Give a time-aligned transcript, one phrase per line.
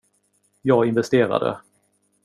[0.61, 1.57] Jag investerade.